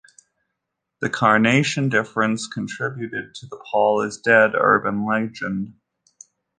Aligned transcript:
The 1.01 1.11
carnation 1.11 1.87
difference 1.87 2.47
contributed 2.47 3.35
to 3.35 3.45
the 3.45 3.61
"Paul 3.71 4.01
is 4.01 4.17
dead" 4.17 4.53
urban 4.55 5.05
legend. 5.05 5.75